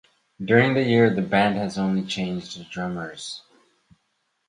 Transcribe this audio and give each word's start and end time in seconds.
During 0.43 0.73
the 0.73 0.81
years, 0.81 1.15
the 1.15 1.21
band 1.21 1.57
has 1.59 1.77
only 1.77 2.01
changed 2.01 2.67
drummers. 2.71 3.43